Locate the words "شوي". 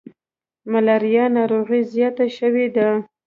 2.37-2.65